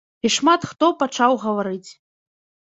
[0.27, 1.89] І шмат хто пачаў гаварыць.